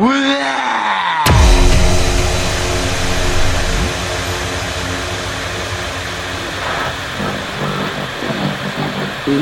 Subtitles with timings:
[0.00, 0.06] we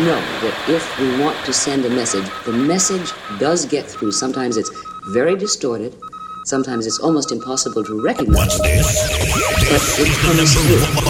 [0.05, 4.11] know that if we want to send a message, the message does get through.
[4.11, 4.71] Sometimes it's
[5.13, 5.95] very distorted,
[6.47, 8.59] sometimes it's almost impossible to recognize.
[8.59, 11.08] But it comes through.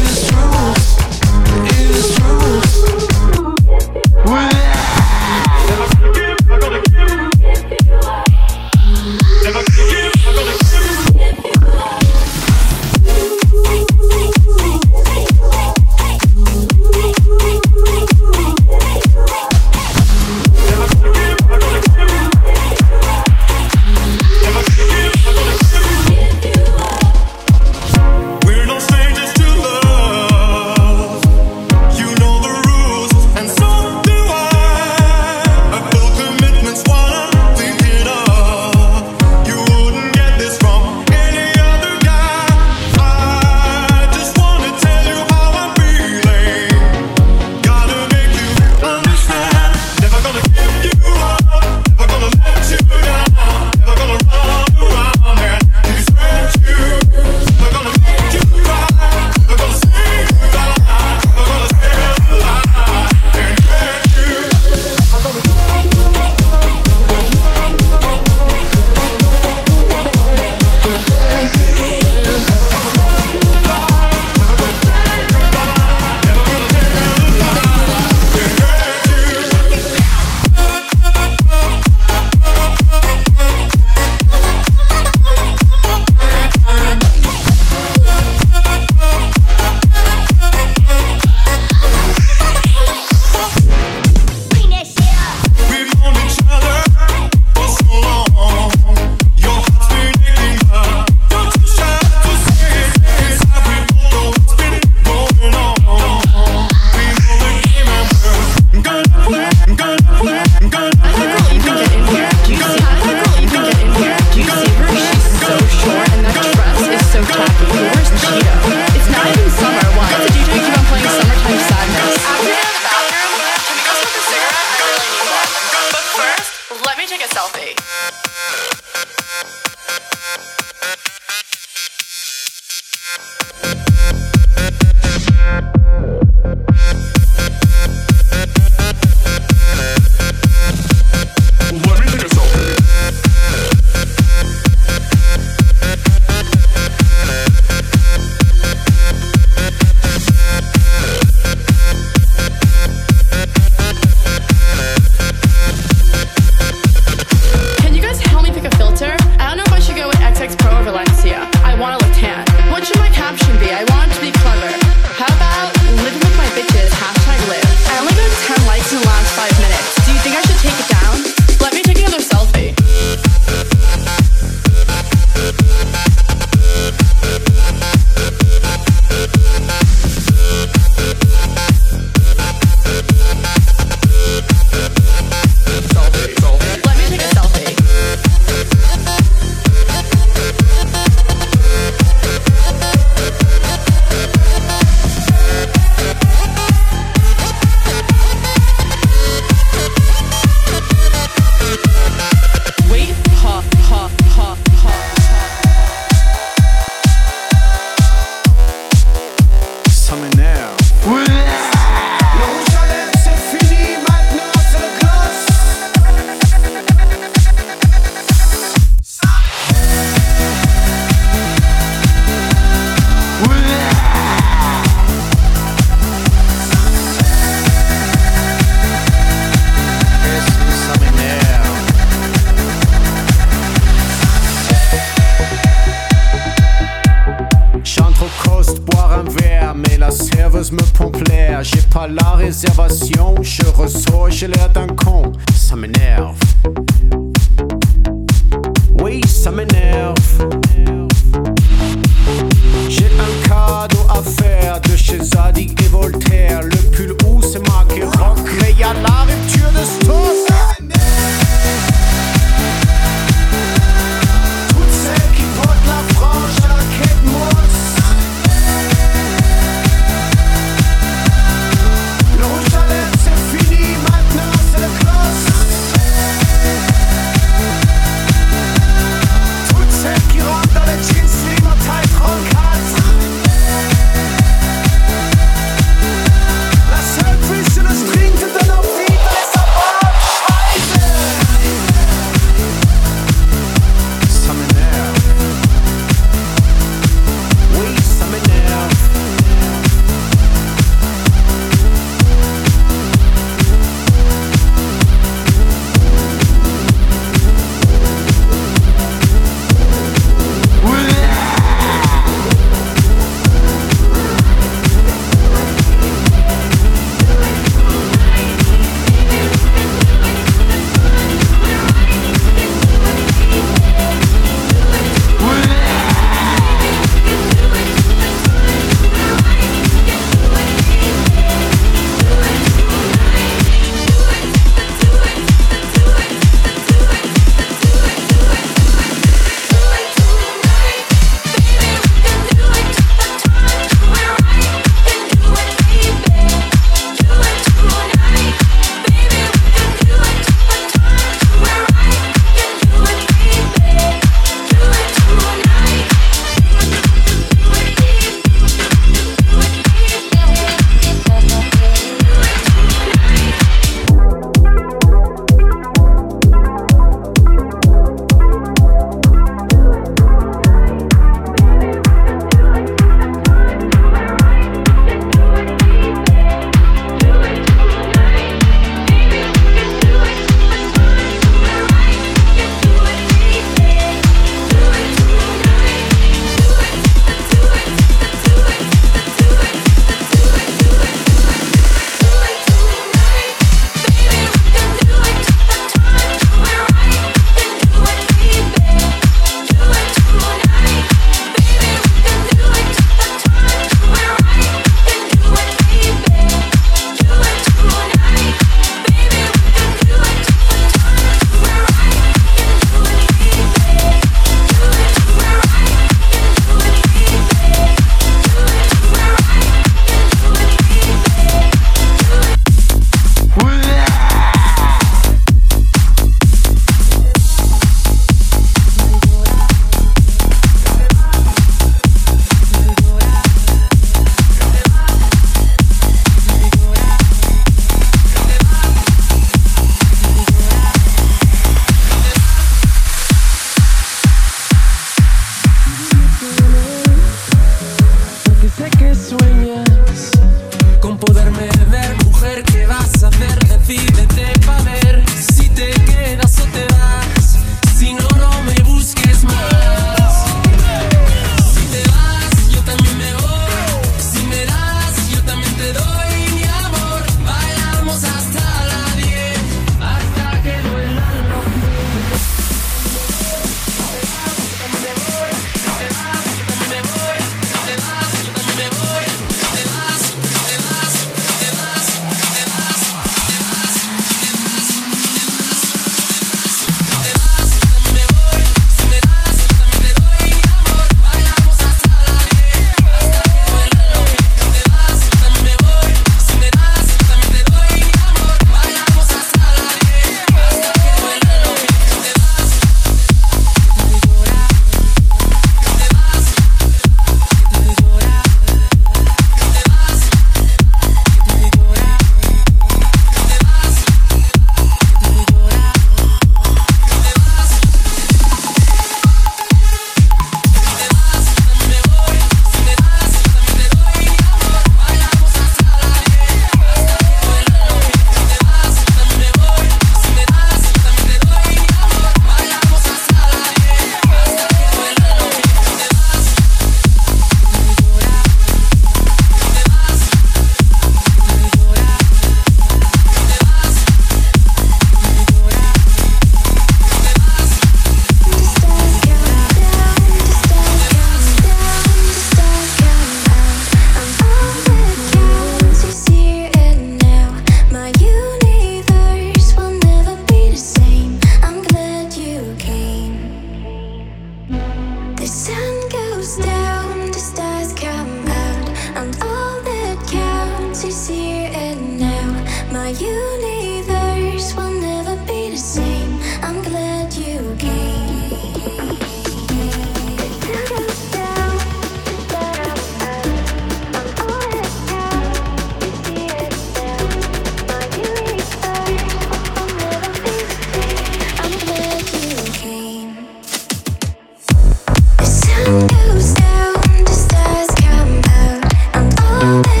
[599.61, 600.00] Bye.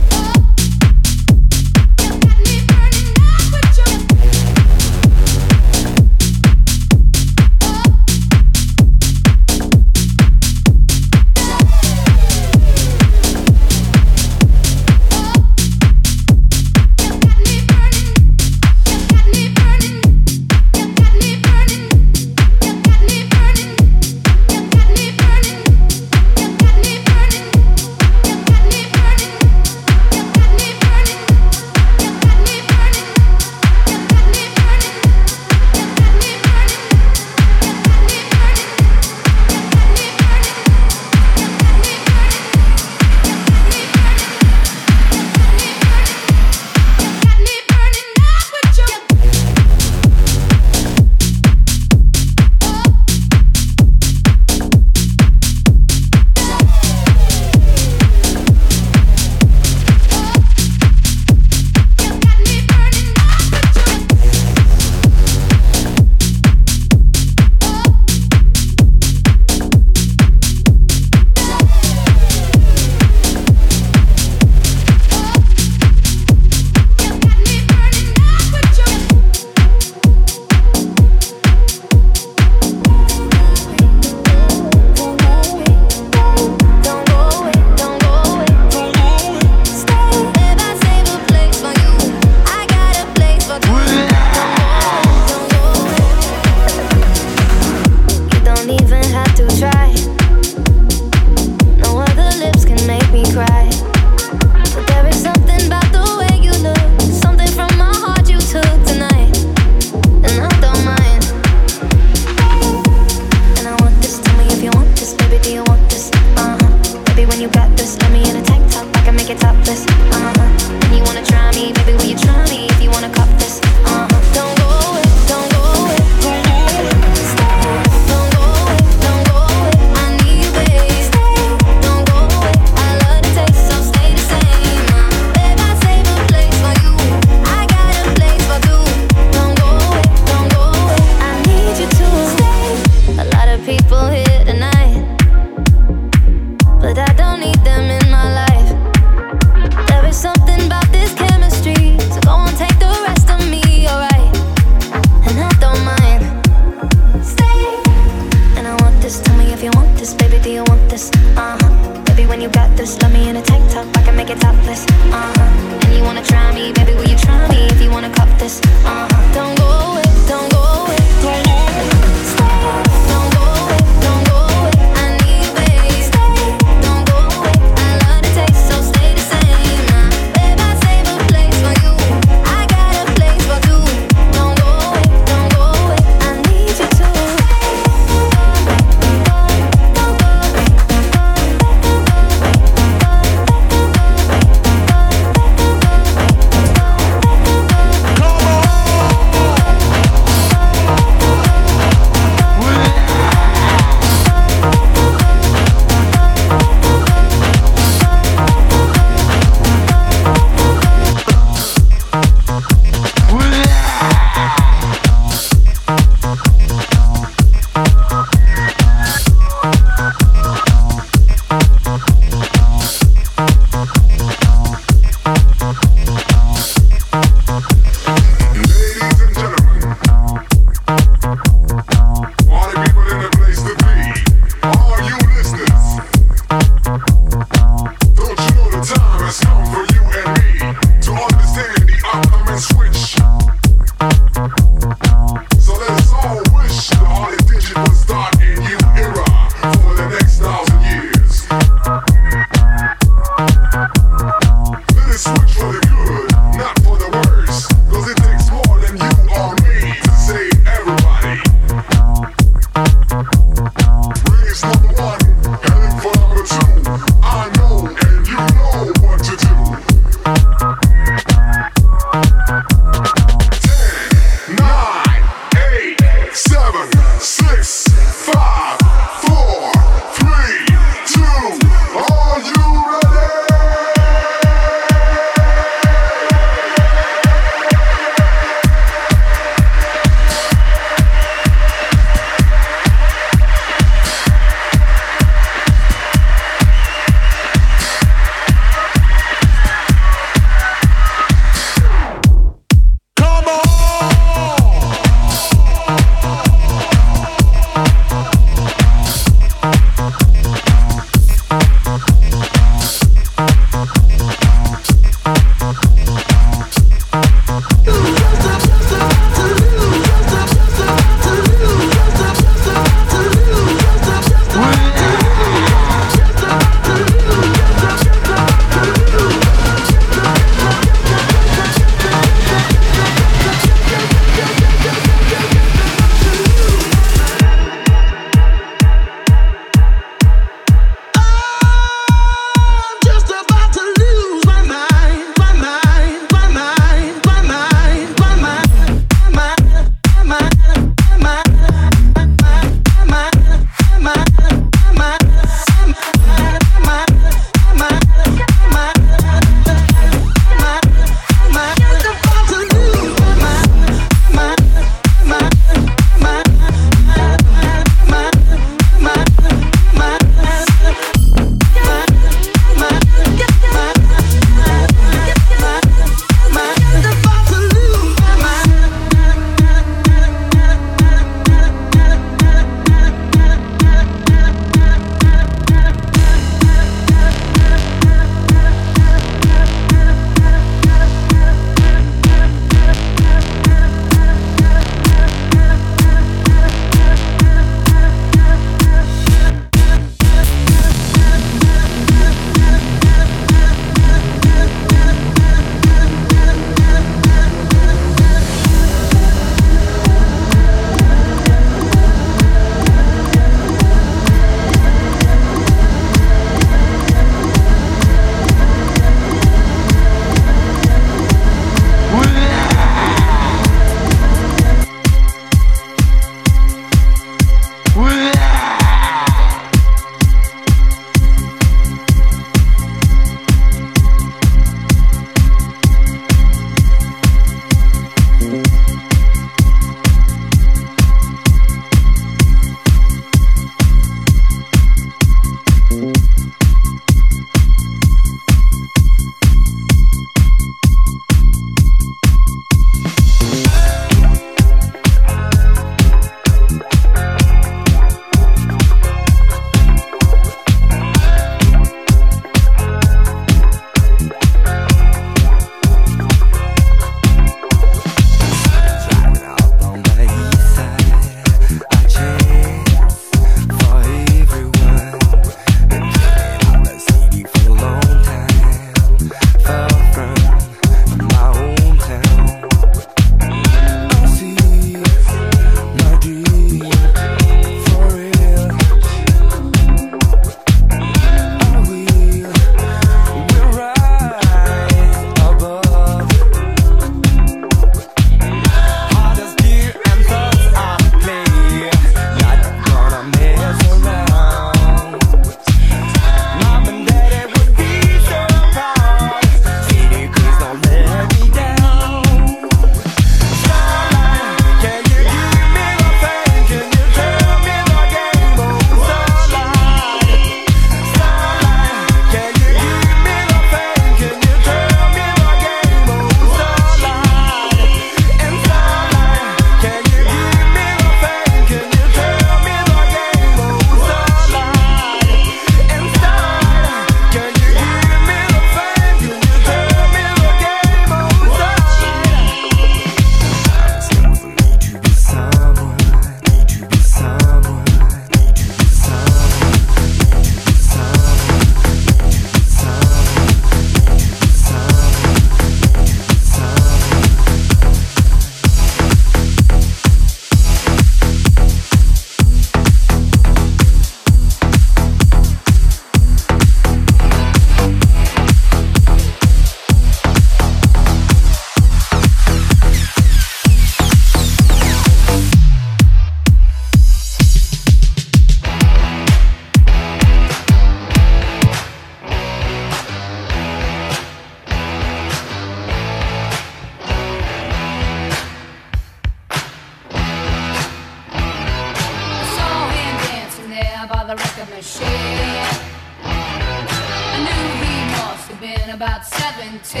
[599.04, 600.00] about 17.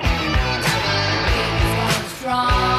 [0.00, 0.08] He
[1.78, 2.75] was strong.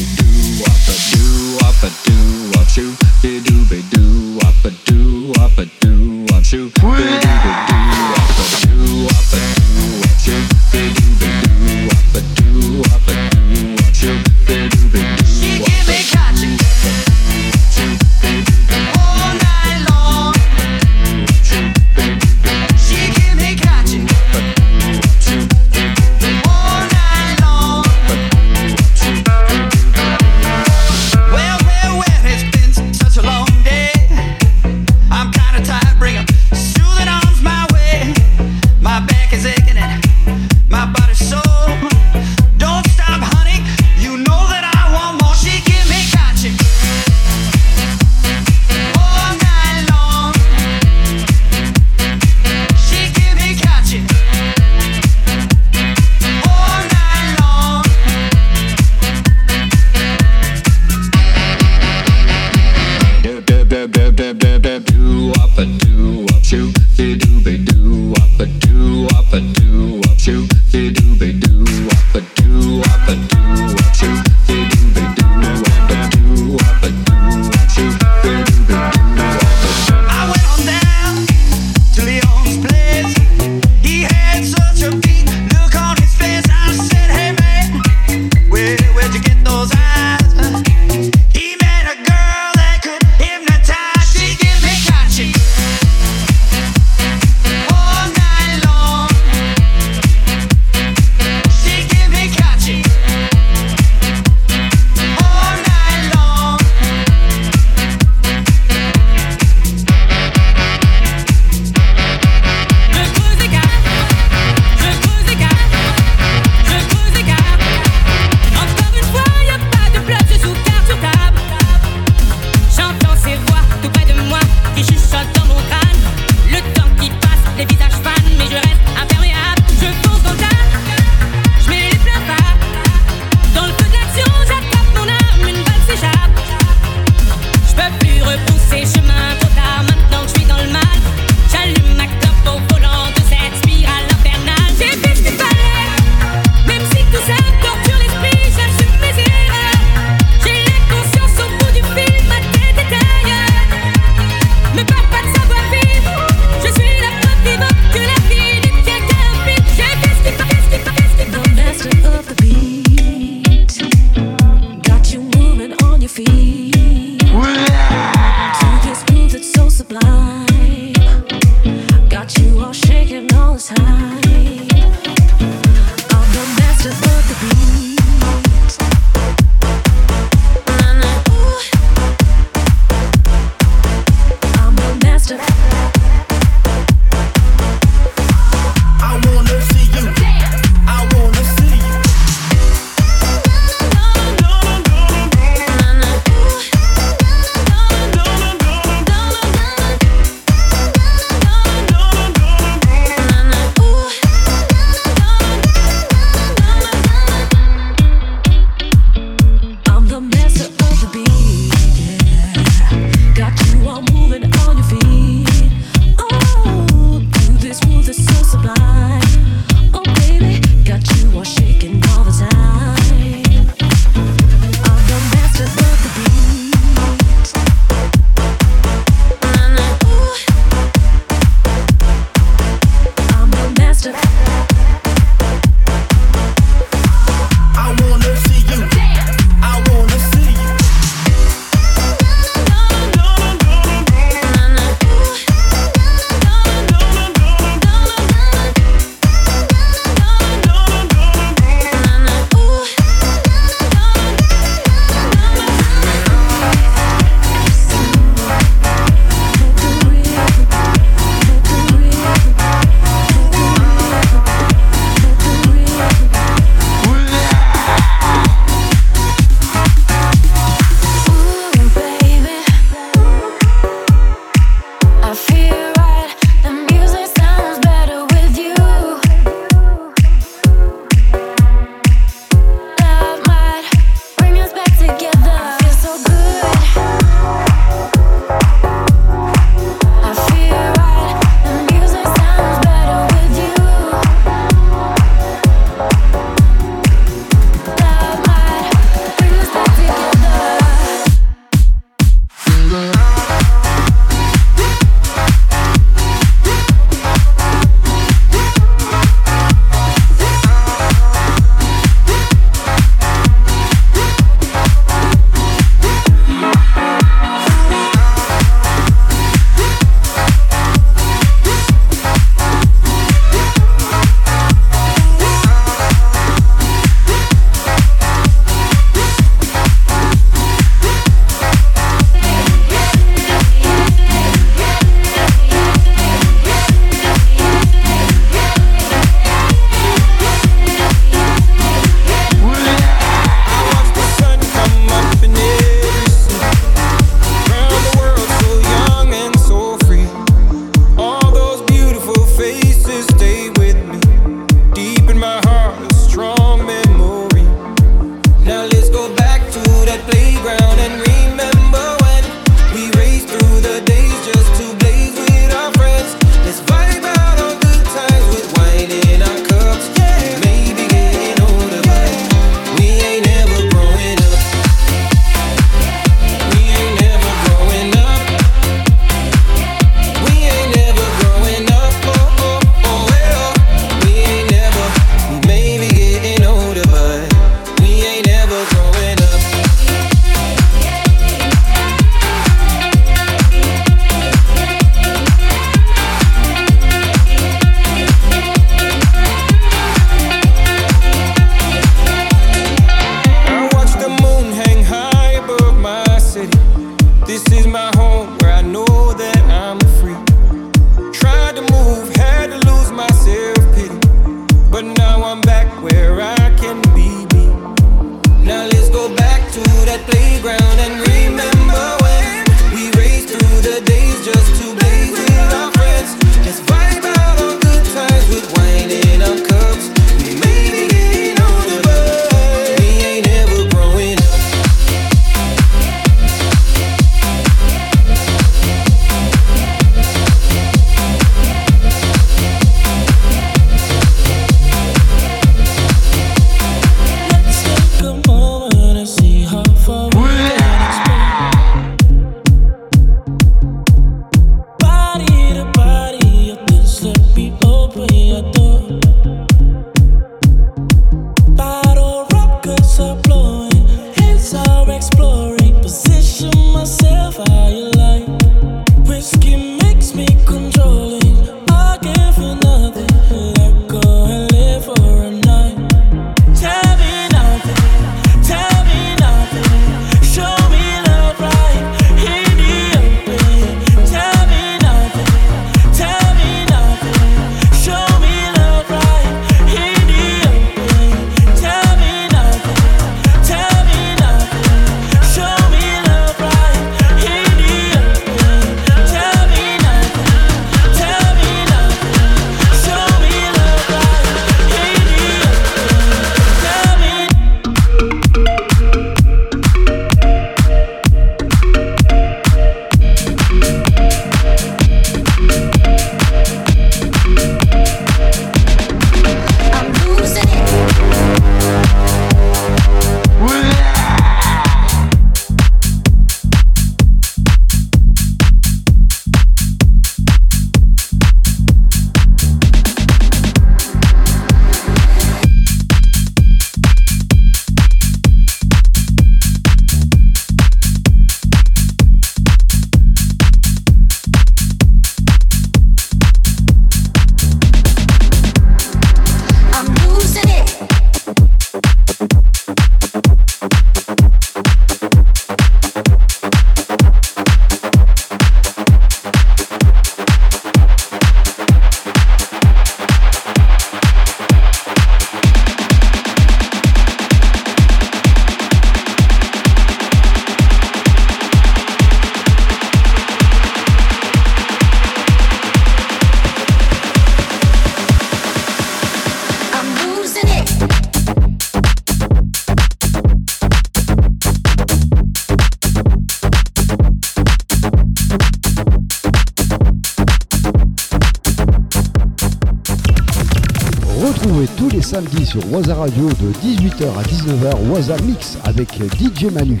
[595.70, 599.08] Sur Waza Radio de 18h à 19h, Waza Mix avec
[599.38, 600.00] DJ Manu.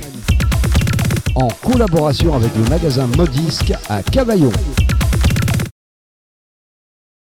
[1.36, 4.50] En collaboration avec le magasin Modisque à Cavaillon.